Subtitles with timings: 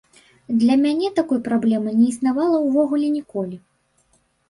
[0.63, 3.65] Для мяне такой праблемы не існавала ўвогуле ніколі.